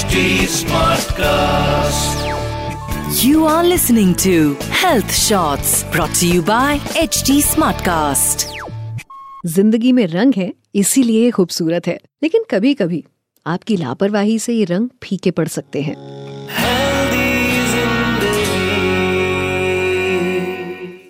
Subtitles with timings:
[0.00, 2.20] HD Smartcast.
[3.22, 8.44] You are listening to Health Shots brought to you by HD Smartcast.
[9.46, 13.04] ज़िंदगी में रंग है इसीलिए खूबसूरत है। लेकिन कभी कभी
[13.46, 15.96] आपकी लापरवाही से ये रंग फीके पड़ सकते हैं।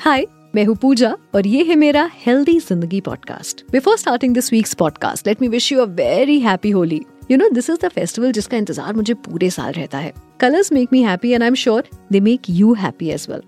[0.00, 4.74] हाय मैं हूँ पूजा और ये है मेरा हेल्दी ज़िंदगी podcast before starting this week's
[4.74, 8.32] podcast let me wish you a very happy Holi you know this is the festival
[8.32, 11.88] जिसका इंतज़ार मुझे पूरे साल रहता है। Colours make me happy and I am sure
[12.12, 13.42] they make you happy as well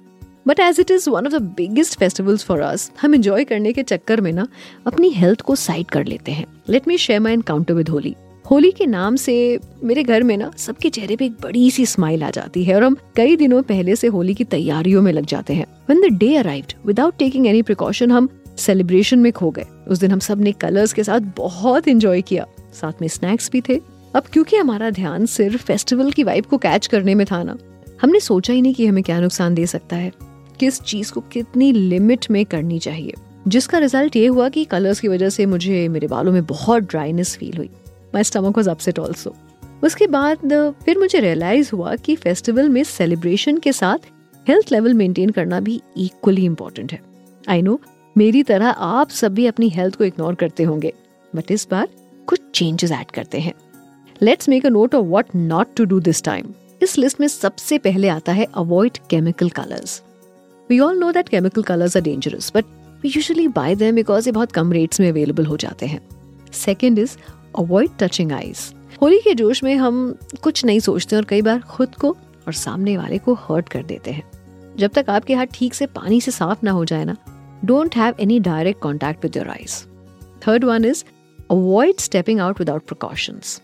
[0.49, 3.83] but as it is one of the biggest festivals for us हम enjoy करने के
[3.83, 4.47] चक्कर में ना
[4.87, 8.15] अपनी हेल्थ को साइड कर लेते हैं। Let me share my encounter with Holi
[8.51, 9.35] Holi के नाम से
[9.85, 12.85] मेरे घर में ना सबके चेहरे पे एक बड़ी सी स्माइल आ जाती है और
[12.85, 16.35] हम कई दिनों पहले से होली की तैयारियों में लग जाते हैं। When the day
[16.37, 18.29] arrived without taking any precaution हम
[18.59, 23.01] सेलिब्रेशन में खो गए। उस दिन हम सबने कलर्स के साथ बहुत इंजॉय किया। साथ
[23.03, 23.81] में स्नैक्स भी थे।
[24.15, 27.57] अब क्योंकि हमारा ध्यान सिर्फ़ फेस्टिवल की वाइब को कैच करने में था ना,
[28.03, 30.13] हमने सोचा ही नहीं कि हमें क्या नुकसान दे सकता है।
[30.61, 33.15] किस चीज़ को कितनी लिमिट में करनी चाहिए।
[33.49, 37.37] जिसका रिज़ल्ट ये हुआ कि कलर्स की वजह से मुझे मेरे बालों में बहुत ड्राइनेस
[37.37, 37.71] फील हुई।
[38.15, 39.35] My stomach was upset also
[39.83, 40.39] उसके बाद,
[40.85, 43.99] फिर मुझे रियलाइज़ हुआ कि फेस्टिवल में सेलिब्रेशन के साथ
[44.49, 47.01] हेल्थ लेवल मेंटेन करना भी इक्वली इम्पोर्टेंट है।
[47.49, 47.81] आई नो
[48.17, 50.93] मेरी तरह आप सब भी अपनी हेल्थ को इग्नोर करते होंगे।
[51.37, 51.89] बट इस बार
[52.31, 53.53] कुछ चेंजेस ऐड करते हैं।
[54.21, 57.79] Let's make a note of what not to do this time इस लिस्ट में सबसे
[57.79, 60.03] पहले आता है avoid chemical colours
[60.71, 62.65] we all know that chemical colours are dangerous but
[63.03, 66.01] we usually buy them because ये बहुत कम रेट्स में अवेलेबल हो जाते हैं।
[66.55, 67.17] Second is
[67.59, 68.59] avoid touching eyes
[69.03, 72.11] Holi के जोश में हम कुछ नहीं सोचते और कई बार खुद को
[72.47, 74.23] और सामने वाले को हर्ट कर देते हैं।
[74.79, 77.17] जब तक आपके हाथ ठीक से पानी से साफ़ ना हो जाए ना
[77.65, 79.83] don't have any direct contact with your eyes
[80.47, 81.05] third one is
[81.51, 83.61] avoid stepping out without precautions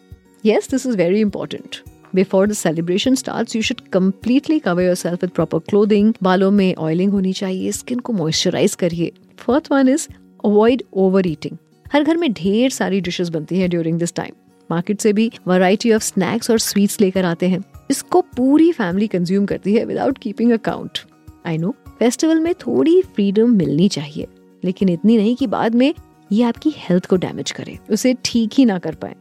[0.47, 1.77] Yes, this is very important.
[2.15, 6.13] Before the celebration starts, you should completely cover yourself with proper clothing.
[6.23, 9.13] बालों में oiling होनी चाहिए skin को moisturise करिए.
[9.39, 10.09] Fourth one is
[10.45, 11.57] avoid over eating
[11.93, 14.33] हर घर में ढेर सारी डिशेस बनती हैं ड्यूरिंग दिस टाइम
[14.71, 17.65] मार्केट से भी वैरायटी ऑफ़ स्नैक्स और स्वीट्स लेकर आते हैं.
[17.91, 20.99] इसको पूरी फैमिली कंज्यूम करती है without keeping a count
[21.47, 24.27] I know festival में थोड़ी फ्रीडम मिलनी चाहिए
[24.65, 25.95] लेकिन इतनी नहीं कि बाद में
[26.31, 29.15] ये आपकी हेल्थ को डैमेज करे। उसे ठीक ही ना कर पाए।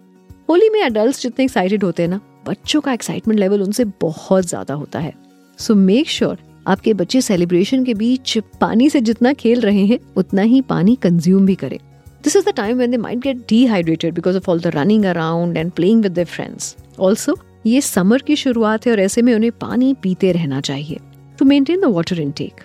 [0.49, 4.73] होली में अडल्ट जितने एक्साइटेड होते हैं ना, बच्चों का एक्साइटमेंट लेवल उनसे बहुत ज़्यादा
[4.73, 5.13] होता है।
[5.59, 10.41] सो मेक श्योर आपके बच्चे सेलिब्रेशन के बीच पानी से जितना खेल रहे हैं, उतना
[10.41, 11.77] ही पानी कंज्यूम भी करें।
[12.23, 15.57] This is the time when they might get dehydrated because of all the running around
[15.57, 19.51] and playing with their friends also ये समर की शुरुआत है और ऐसे में उन्हें
[19.51, 20.99] पानी पीते रहना चाहिए।
[21.39, 22.63] To maintain the water intake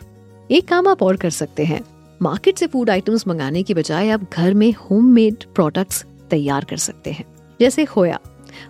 [0.50, 1.80] एक काम आप और कर सकते हैं।
[2.22, 7.10] मार्केट से फ़ूड आइटम्स मंगाने की बजाय आप घर में होममेड प्रोडक्ट्स तैयार कर सकते
[7.10, 7.24] हैं।
[7.60, 8.18] जैसे खोया।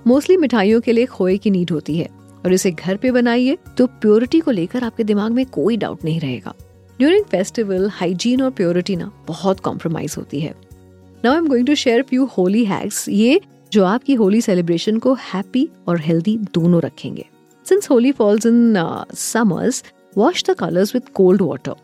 [0.07, 2.09] मोस्टली मिठाइयों के लिए खोए की नीड होती है।
[2.45, 6.21] और इसे घर पे बनाइए तो प्योरिटी को लेकर आपके दिमाग में कोई डाउट नहीं
[6.21, 6.55] रहेगा।
[6.99, 10.55] ड्यूरिंग फेस्टिवल हाइजीन और प्योरिटी ना बहुत कॉम्प्रोमाइज होती है।
[11.25, 13.41] Now I am going to share few Holi hacks ये
[13.73, 17.27] जो आपकी होली सेलिब्रेशन को हैप्पी और हेल्दी दोनों रखेंगे।
[17.67, 18.75] Since Holi falls in
[19.15, 19.85] summers
[20.17, 21.75] wash the colours with cold water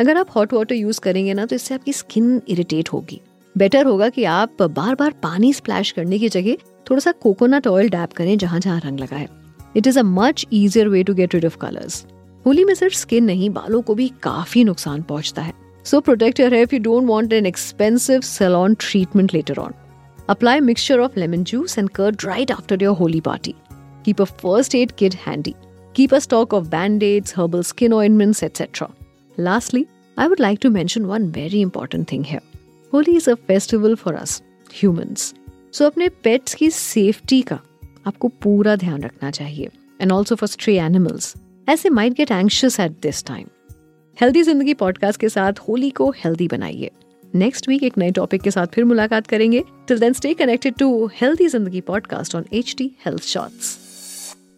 [0.00, 3.20] अगर आप हॉट वाटर यूज़ करेंगे ना तो इससे आपकी स्किन इरिटेट होगी।
[3.54, 6.56] बेटर होगा कि आप बार बार पानी स्प्लैश करने की जगह
[6.90, 9.28] थोड़ा सा कोकोनट ऑयल डैप करें जहाँ जहाँ रंग लगा है।
[9.76, 12.04] It is a much easier way to get rid of colours
[12.46, 15.52] Holi में सिर्फ़ स्किन नहीं, बालों को भी काफ़ी नुकसान पहुँचता है।
[15.86, 19.74] So protect your if you don't want an expensive salon treatment later on
[20.28, 23.54] apply mixture of lemon juice and curd right after your Holi party
[24.04, 25.54] keep a first aid kit handy
[25.94, 28.86] keep a stock of band-aids, herbal skin ointments etc
[29.38, 29.80] lastly
[30.16, 32.42] i would like to mention one very important thing here.
[32.92, 34.42] Holi is a festival for us
[34.74, 35.34] humans
[35.72, 37.58] so अपने pets की safety का
[38.06, 39.70] आपको पूरा ध्यान रखना चाहिए
[40.00, 41.34] and also for stray animals
[41.68, 43.46] ऐसे might get anxious at this time
[44.20, 46.90] healthy Zindagi podcast के साथ होली को हेल्दी बनाइए।
[47.34, 51.06] नेक्स्ट वीक एक नए टॉपिक के साथ फिर मुलाकात करेंगे। Till then stay connected to
[51.14, 53.78] healthy Zindagi podcast on H T health shorts